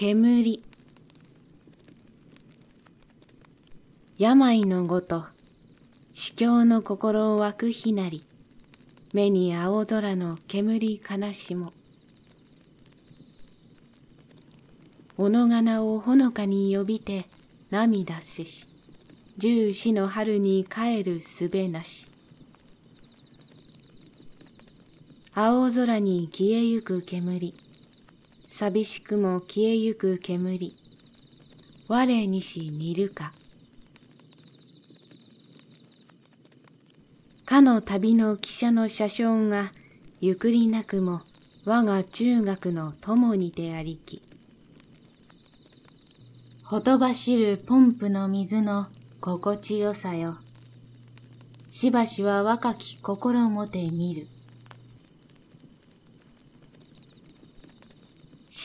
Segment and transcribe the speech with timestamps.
[0.00, 0.62] 煙。
[4.16, 5.24] 病のごと
[6.14, 8.24] 死境の心を湧くひなり
[9.12, 11.72] 目に青空の煙悲しも。
[15.16, 17.24] おのがなをほのかに呼びて
[17.72, 18.68] 涙せし
[19.38, 22.06] 十四の春に帰るすべなし。
[25.34, 27.52] 青空に消えゆく煙。
[28.50, 30.74] 寂しくも消えゆく煙。
[31.86, 33.34] 我にし似るか。
[37.44, 39.70] かの旅の汽車の車掌が
[40.22, 41.20] ゆくりなくも
[41.66, 44.22] 我が中学の友にてありき。
[46.64, 48.86] ほとばしるポンプの水の
[49.20, 50.38] 心地よさよ。
[51.68, 54.26] しばしは若き心もて見る。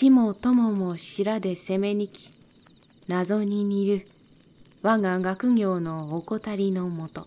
[0.04, 2.30] 死も友も白で攻めにき
[3.08, 4.08] 謎に似る
[4.82, 7.26] 我が学業の怠りのもと。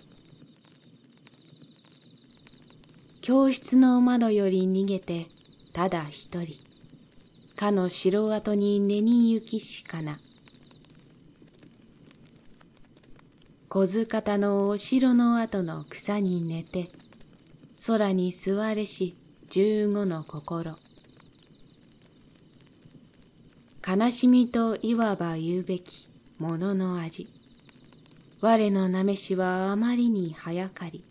[3.22, 5.26] 教室の窓より逃げて
[5.72, 6.58] ただ一人。
[7.56, 10.18] かの城跡に寝に行きしかな。
[13.70, 16.90] 小塚のお城の跡の草に寝て
[17.86, 19.16] 空に座れし
[19.48, 20.76] 十五の心。
[23.88, 26.08] 悲しみといわば言うべき
[26.40, 27.28] ものの味。
[28.40, 31.04] 我のなめしはあまりに早かり。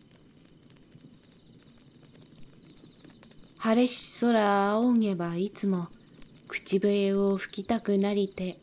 [3.60, 5.88] 晴れし空仰げばいつも
[6.50, 8.58] 口笛を吹きたくなりて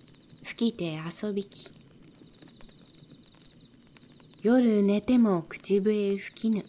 [0.44, 1.70] 吹きて遊びき。
[4.42, 6.66] 夜寝ても口笛吹きぬ。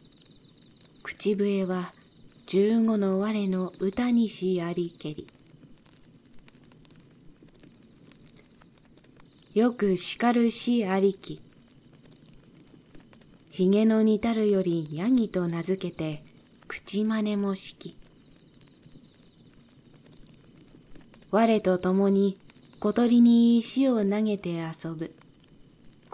[1.03, 1.91] 口笛は
[2.47, 5.32] 十五の我の歌にしありけり。
[9.53, 11.39] よく叱るしありき。
[13.51, 16.23] ひげの似たるよりヤギと名付けて
[16.67, 17.95] 口真似もしき
[21.29, 22.35] 我と共に
[22.79, 25.11] 小鳥に石を投げて遊ぶ。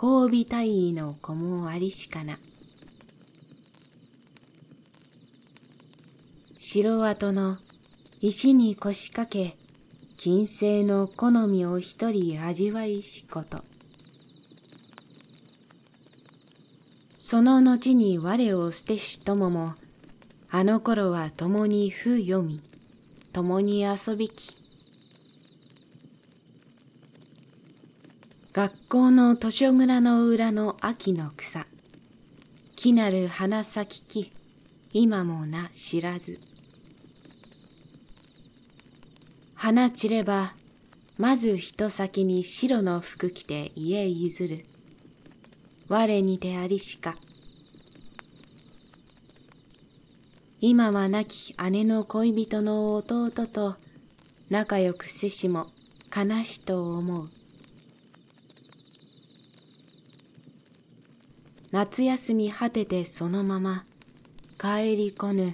[0.02, 2.40] 交尾大尉の子もありしかな。
[6.58, 7.58] 城跡の
[8.22, 9.59] 石に腰掛け
[10.22, 13.64] 金星の好みを一人味わいしこと。
[17.20, 19.76] その後に我を捨てし友も
[20.52, 22.60] あの頃は共に風読み
[23.32, 24.58] 共に遊びき。
[28.52, 31.66] 学校の図書蔵の裏の秋の草
[32.76, 34.34] 木なる花咲き
[34.92, 36.42] 今もな知らず。
[39.62, 40.54] 花散れば
[41.18, 44.64] まず人先に白の服着て家譲る。
[45.90, 47.18] 我にてありしか。
[50.62, 53.76] 今は亡き姉の恋人の弟と
[54.50, 55.68] 仲良くせしも
[56.16, 57.30] 悲しと思う。
[61.72, 63.84] 夏休み果ててそのまま
[64.58, 65.54] 帰りこぬ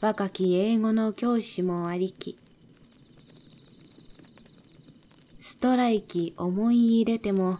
[0.00, 2.36] 若き英語の教師もありき。
[5.50, 7.58] ストライキ思い入れても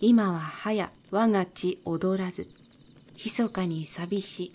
[0.00, 2.48] 今ははや我が血踊らず
[3.22, 4.52] 密かに寂し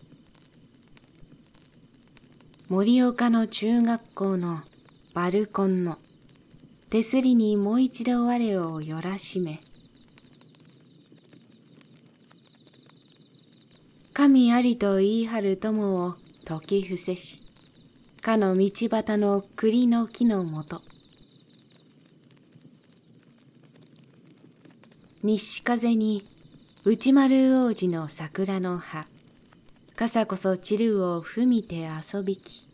[2.70, 4.62] 森岡の中学校の
[5.14, 6.00] バルコンの
[6.90, 9.60] 手すりにもう一度我をよらしめ
[14.14, 17.40] 神ありと言い張る友を解き伏せし、
[18.22, 20.82] かの道端の栗の木のもと。
[25.24, 26.22] 西風に
[26.84, 29.06] 内丸王子の桜の葉、
[29.96, 32.66] 傘こそ散るを踏みて遊びき。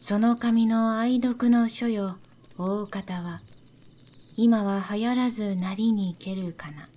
[0.00, 2.16] その紙の愛読の書よ、
[2.58, 3.40] 大方は、
[4.36, 6.88] 今は流行らずなりにけるかな。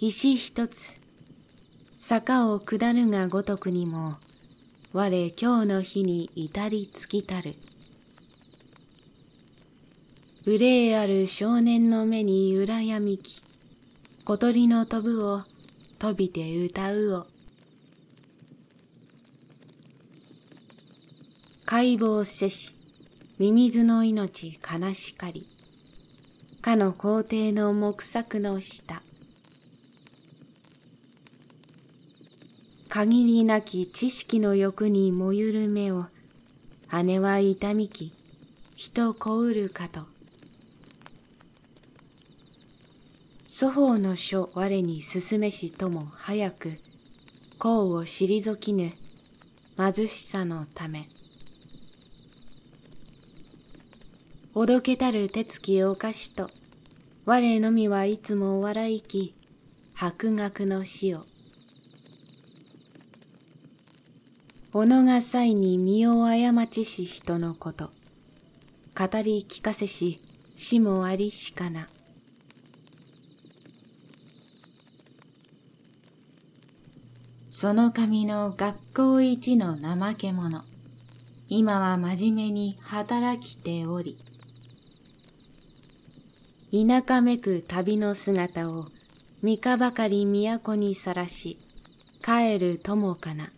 [0.00, 1.00] 石一つ
[1.98, 4.16] 坂を下るがごとくにも
[4.92, 7.54] 我今日の日に至り尽きたる
[10.48, 13.42] 憂いある少年の目に羨みき
[14.24, 15.42] 小鳥の飛ぶを
[15.98, 17.26] 飛びて歌うを
[21.64, 22.76] 解剖せし
[23.40, 25.48] ミミズの命悲しかり
[26.62, 29.02] かの皇帝の木作の下
[32.88, 36.06] 限りなき知識の欲にもゆる目を、
[37.04, 38.14] 姉は痛みき、
[38.74, 40.15] 人こうるかと。
[43.58, 46.78] 祖法の書我に進めしとも早く、
[47.58, 48.92] 功を退きぬ、
[49.78, 51.08] 貧しさのため。
[54.54, 56.50] おどけたる手つきおかしと、
[57.24, 59.34] 我のみはいつも笑いき、
[59.94, 61.24] 博学の死を。
[64.74, 67.86] 己が際に身を過ちし人のこと。
[68.94, 70.20] 語り聞かせし
[70.58, 71.88] 死もありしかな。
[77.58, 80.62] その神の学校一の怠け者。
[81.48, 84.18] 今は真面目に働きており。
[86.70, 88.88] 田舎めく旅の姿を
[89.42, 91.56] 三日ばかり都にさらし
[92.22, 93.48] 帰る友かな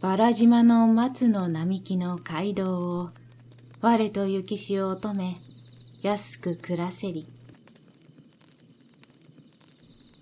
[0.00, 3.10] バラ島の松の並木の街道を
[3.80, 5.34] 我と雪し乙女
[6.02, 7.26] 安く暮らせり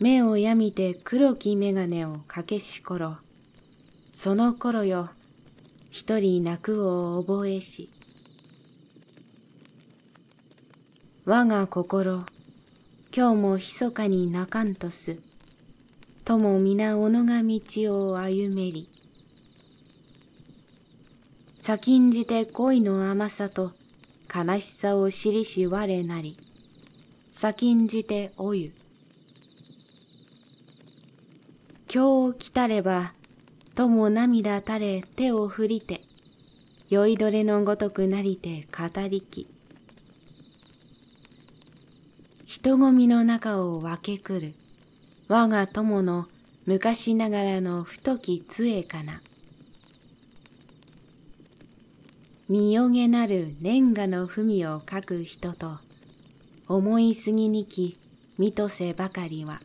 [0.05, 3.17] 目をやみて黒き眼鏡をかけし頃
[4.13, 5.09] その頃よ
[5.91, 7.89] 一人泣くを覚えし
[11.25, 12.27] 我が心、
[13.17, 15.17] 今日も密かに泣かんとす。
[16.27, 18.87] とも皆己が道を歩めり。
[21.61, 23.73] 先んじて恋の甘さと
[24.29, 26.37] 悲しさを知りし我なり。
[27.33, 28.84] 先んじておゆ。
[31.95, 33.13] 今日来たれば、
[33.77, 36.01] とも涙垂れ手を振りて、
[36.91, 39.47] 酔いどれのごとくなりて語りき。
[42.47, 44.55] 人混みの中を分けくる
[45.29, 46.27] 我が友の
[46.67, 49.21] 昔ながらの太き杖かな。
[52.49, 55.79] 見よげなるレンガの文を書く人と
[56.67, 57.97] 思いすぎにき
[58.37, 59.61] 見とせばかりは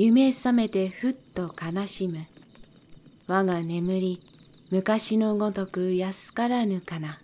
[0.00, 2.18] 夢覚めてふっと悲しむ
[3.26, 4.22] 我が眠り
[4.70, 7.18] 昔のごとく安からぬかな。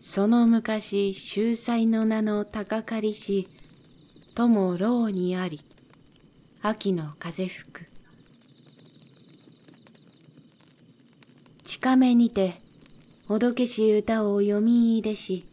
[0.00, 3.50] その昔秀才の名の高かりし、
[4.34, 5.60] とも牢にあり、
[6.62, 7.86] 秋の風吹く。
[11.66, 12.62] 近めにて、
[13.26, 15.44] ほどけし歌を読み入れし、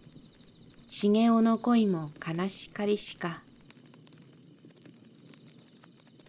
[0.88, 3.42] 茂雄の恋も悲しかりしか。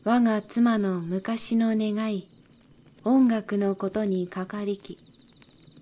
[0.06, 2.28] 我が妻の昔の願い、
[3.02, 4.98] 音楽のことにかかりき、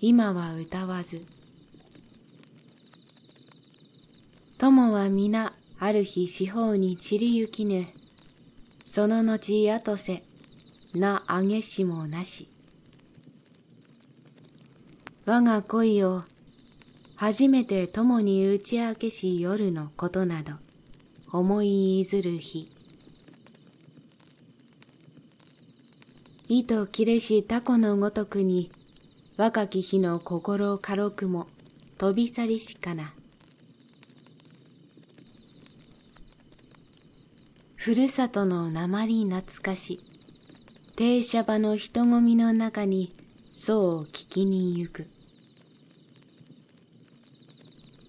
[0.01, 1.21] 今は歌わず。
[4.57, 7.85] 友は皆ある日四方に散りゆきぬ。
[8.87, 10.23] その後後せ、
[10.95, 12.49] なあげしもなし。
[15.27, 16.23] 我が恋を
[17.17, 20.55] 初めて友に打ち明けし夜のことなど
[21.31, 22.74] 思いいずる日。
[26.49, 28.71] 糸切れしタコのごとくに
[29.39, 31.47] 若き日の心軽くも
[31.97, 33.15] 飛び去りしかな。
[37.77, 40.01] ふるさとの鉛懐かし、
[40.97, 43.15] 停車場の人混みの中に、
[43.55, 45.07] そう聞きに行く。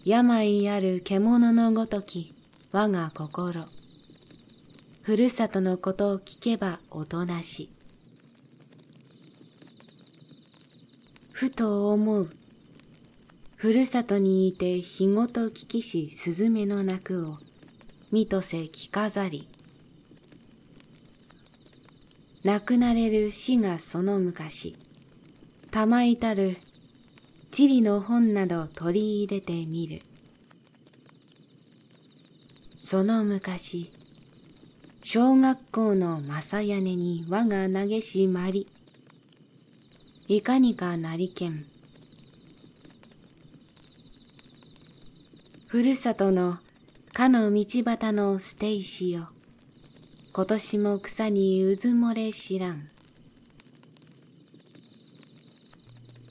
[0.04, 2.34] 病ある獣のごとき、
[2.72, 3.66] 我が心。
[5.02, 7.75] ふるさとのことを聞けばおとなし。
[11.36, 12.30] ふと思う。
[13.58, 17.40] ふるさとにいて日ごと聞きしスズメの鳴くを、
[18.10, 19.46] 見とせ聞かざり。
[22.46, 24.78] 亡くなれる死がその昔、
[25.72, 26.56] 玉いたる
[27.52, 30.04] 地理の本など取り入れてみる。
[32.78, 33.92] その昔、
[35.04, 38.70] 小学校の正屋根に我が投げしまり、
[40.28, 41.66] いかにかなりけん。
[45.68, 46.58] ふるさとの
[47.14, 49.30] かの道端の捨て石よ。
[50.34, 52.90] 今年も草にうずもれ知らん。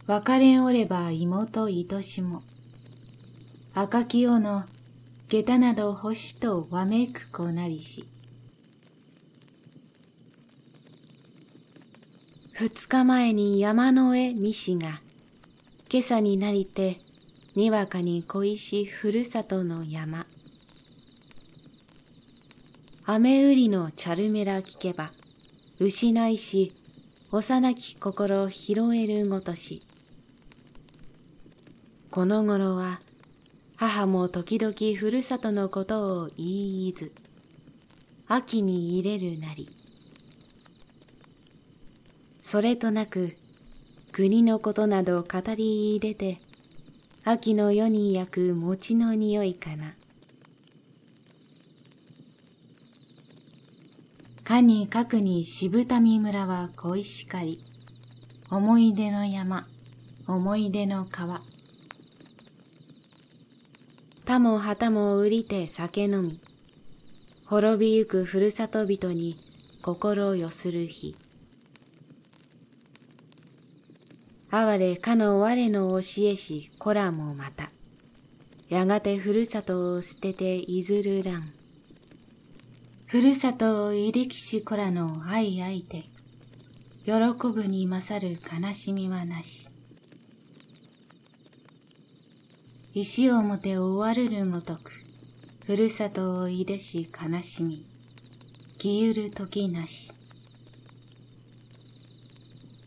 [0.08, 2.42] 別れおれば妹愛しも。
[3.74, 4.64] 赤き世の
[5.28, 8.08] 下駄など星とわめく子なりし。
[12.56, 15.00] 二日前に山の上見しが、
[15.90, 17.00] 今朝になりて、
[17.56, 20.24] にわかに恋しふるさとの山。
[23.06, 25.10] 雨降りのチャルメラ聞けば、
[25.80, 26.72] 失いし、
[27.32, 29.82] 幼き心拾えるごとし。
[32.12, 33.00] この頃は、
[33.74, 37.10] 母も時々ふるさとのことを言いず、
[38.28, 39.83] 秋に入れるなり。
[42.46, 43.34] それとなく、
[44.12, 46.42] 国のことなど語り出て、
[47.24, 49.94] 秋の夜に焼く餅の匂いかな。
[54.44, 57.64] かにかくに渋民村は恋しかり、
[58.50, 59.66] 思い出の山、
[60.28, 61.40] 思い出の川。
[64.26, 66.40] 他も旗も売りて酒飲み、
[67.46, 69.38] 滅びゆくふるさと人に
[69.80, 71.16] 心をよする日。
[74.56, 77.72] 哀れかの我の教えし子らもまた、
[78.68, 81.50] やがてふるさとを捨てていずるらん。
[83.08, 86.04] ふるさとをいりきし子らの愛相手、
[87.04, 87.12] 喜
[87.52, 89.68] ぶに勝る悲しみはなし。
[92.92, 94.92] 石をもて終わるるごとく、
[95.66, 97.84] ふるさとをいでし悲しみ、
[98.78, 100.12] きゆる時なし。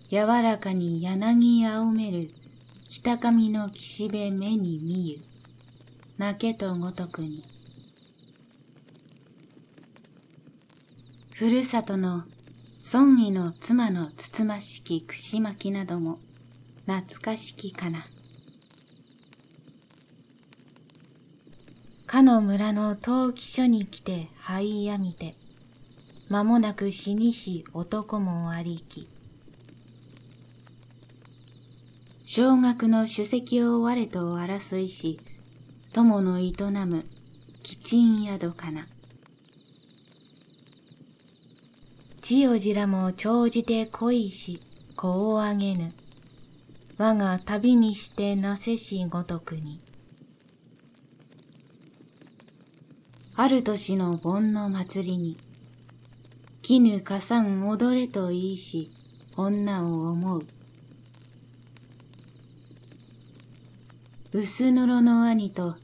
[0.10, 2.30] 柔らかに柳青める
[2.88, 5.18] 北上の岸辺目に見ゆ、
[6.18, 7.44] 泣けとごとくに。
[11.34, 12.24] ふるさとの
[12.94, 16.20] 孫義の妻のつつましき串巻きなども
[16.86, 18.06] 懐かしきかな。
[22.06, 25.36] かの村の陶器所に来て灰やみて、
[26.30, 29.10] 間もなく死にし男もありき。
[32.30, 35.18] 小学の主席を我と争いし、
[35.94, 36.52] 友の営
[36.86, 37.06] む
[37.64, 38.86] 吉鎮宿かな。
[42.22, 44.60] 千代じも長じて恋し、
[44.98, 45.94] 子をあげぬ。
[46.98, 49.80] 我が旅にしてなせしごとくに。
[53.38, 55.38] ある年の盆の祭りに、
[56.62, 58.92] 絹かさん踊れと言いし、
[59.38, 60.57] 女を思う。
[64.34, 65.76] 薄のろの兄と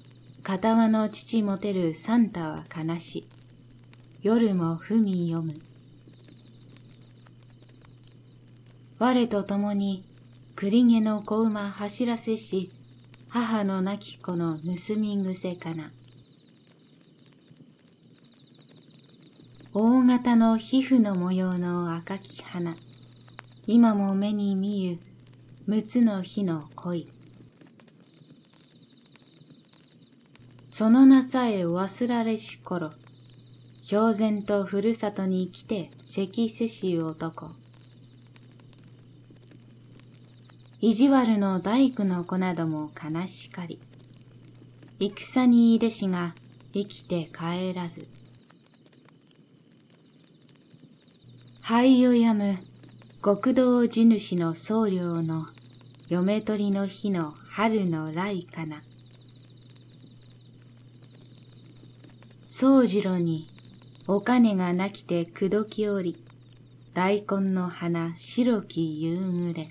[0.44, 3.26] 片輪の父もてるサンタは悲し。
[4.22, 5.54] 夜も文読む。
[9.00, 10.04] 我と共に
[10.56, 12.70] 栗毛の子馬走らせし、
[13.30, 15.90] 母の亡き子の盗み癖かな。
[19.74, 22.76] 大型の皮膚の模様の赤き花、
[23.68, 25.00] 今も目に見ゆ、
[25.66, 27.13] 六つの日の恋。
[30.76, 32.94] その名さえ忘られし頃、
[33.88, 37.52] 氷然とふるさとに来て関せし男。
[40.82, 43.80] 意地悪の大工の子なども悲しかり、
[45.00, 46.34] 戦にいでしが
[46.74, 48.08] 生きて帰らず、
[51.62, 52.58] 灰をやむ
[53.24, 55.46] 極道地主の僧侶の
[56.10, 58.82] 嫁取りの日の春の来かな。
[62.64, 63.50] 宗次郎に
[64.08, 66.16] お金がなきて口説きおり、
[66.94, 69.68] 大根の花白き夕暮れ。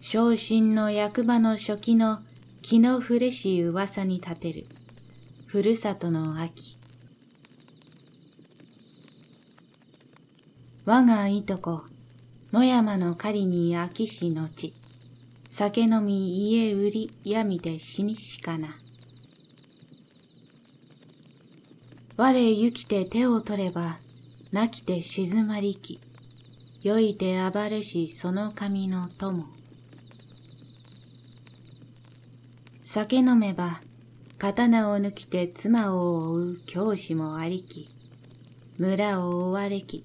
[0.00, 2.20] 昇進の役場の初期の
[2.62, 4.64] 気の触れし噂に立てる、
[5.44, 6.78] ふるさとの秋。
[10.86, 11.82] 我がいとこ、
[12.50, 14.72] 野山の狩りに秋しのち、
[15.50, 18.70] 酒飲み家売りやみて死にしかな。
[22.20, 23.96] 我行きて手を取れば、
[24.50, 26.00] 泣きて静まりき、
[26.82, 29.46] 酔いて暴れしその神の友。
[32.82, 33.82] 酒飲めば、
[34.36, 37.88] 刀を抜きて妻を追う教師もありき、
[38.78, 40.04] 村を追われき。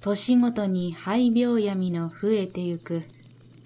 [0.00, 3.02] 年ごとに肺病闇の増えてゆく、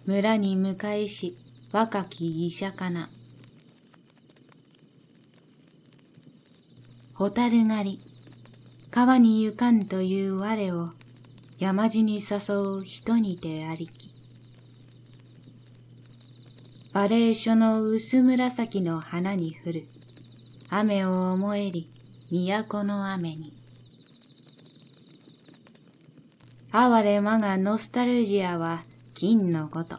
[0.06, 1.36] 村に迎えし
[1.70, 3.08] 若き医者かな。
[7.20, 8.00] 蛍狩り、
[8.90, 10.88] 川に行かんという我を
[11.58, 14.10] 山地に誘う人にてありき。
[16.94, 19.86] バレー書の薄紫の花に降る。
[20.70, 21.90] 雨を思えり、
[22.30, 23.52] 都の雨に。
[26.72, 28.80] 哀れ我がノスタルジアは
[29.12, 29.96] 金のこと。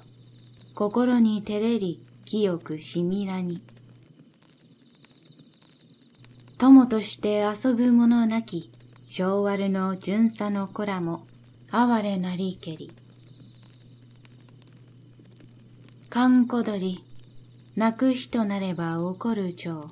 [0.73, 3.61] 心に照れり、清くしみらに。
[6.61, 8.69] 友として遊ぶ者なき、
[9.07, 11.25] 昭和の巡査の子らも、
[11.71, 12.91] 哀れなりけり。
[16.11, 17.03] かんこ鳥、
[17.75, 19.89] 泣く人なれば怒る蝶。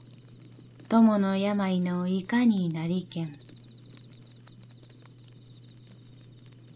[0.90, 3.36] 友の病のいかになりけん。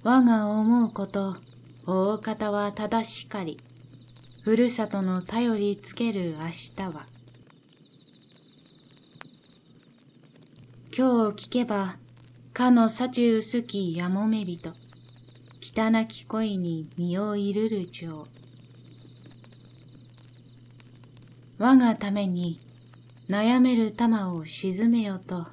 [0.02, 1.38] 我が思うこと、
[1.86, 3.60] 大方は正しかり。
[4.42, 7.13] ふるさとの頼りつける明日は。
[10.96, 11.96] 今日聞けば、
[12.54, 14.76] かの幸薄きやもめ人、
[15.60, 18.28] 汚き恋に身をいるる蝶。
[21.58, 22.60] 我がために
[23.28, 25.48] 悩める玉を沈めよと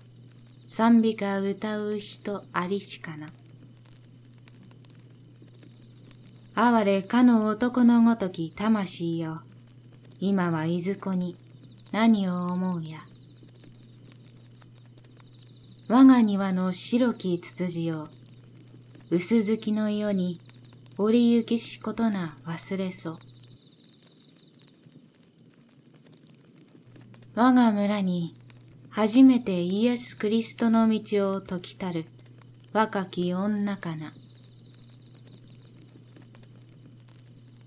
[0.67, 3.31] 賛美歌歌う人ありしかな。
[6.55, 9.41] 哀れかの男のごとき魂よ、
[10.21, 11.35] 今はいずこに
[11.93, 13.10] 何を思うや。
[15.93, 18.07] 我が庭の白きつつじを、
[19.11, 20.41] 薄月の世に
[20.99, 23.19] 折り行きしことな忘れそ。
[27.35, 28.37] 我が村に
[28.91, 32.05] 初めてイエス・クリストの道を解きたる
[32.73, 34.13] 若き女かな。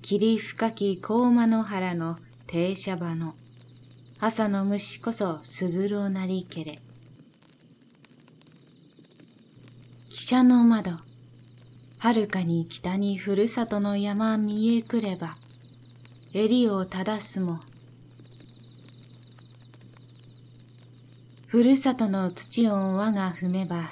[0.01, 2.15] 霧深き高間の原の
[2.47, 3.35] 停車場の
[4.21, 6.82] 朝の虫こそ鈴ろなりけれ。
[10.23, 10.91] 汽車の窓、
[11.99, 15.35] はるかに北にふるさとの山見えくれば、
[16.33, 17.59] 襟を正すも
[21.47, 23.89] ふるさとの土を我が踏めば、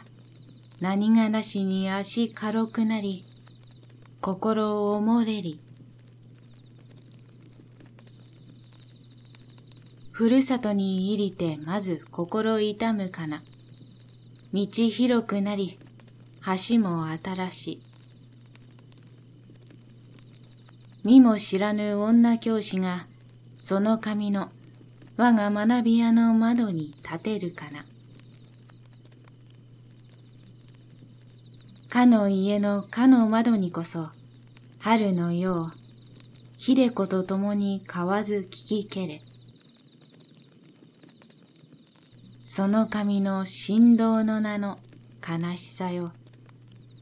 [0.79, 3.25] 何がなしに足軽くなり、
[4.21, 5.59] 心をもれり。
[10.13, 13.41] ふるさとに入りてまず心痛むかな。
[14.53, 15.80] 道広くなり、
[16.43, 17.83] 橋も新しい。
[21.03, 23.05] 見も知らぬ女教師が、
[23.59, 24.49] その髪の
[25.17, 27.85] 我が学び屋の窓に立てるかな。
[31.89, 34.09] かの家のかの窓にこそ、
[34.79, 39.21] 春のよう、秀子と共に買わず聞きけれ。
[42.45, 44.79] その神の振動の名の
[45.21, 46.11] 悲しさよ。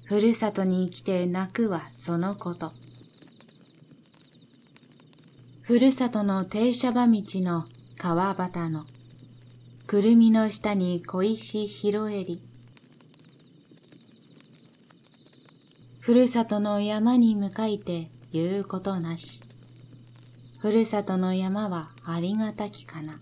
[0.10, 2.72] ふるさとに来て泣くはそのこと。
[5.62, 8.86] ふるさとの停車場道の川端の。
[9.86, 12.41] くるみの下に小石広襟
[16.00, 19.41] ふるさとの山に向かいて言うことなし。
[20.58, 23.19] ふるさとの山はありがたきかな。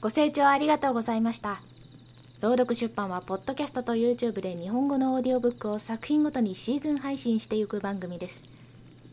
[0.00, 1.62] ご清聴ありがとうございました。
[2.40, 8.44] 朗読出版はポッドキャストと YouTube で日本語のオーディオブックを作品ごとにシーズン配信していく番組です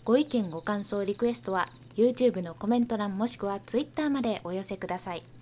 [0.05, 5.36] ご意見ご感想リクエストは YouTube のコメント欄もしくは Twitter までお寄せください。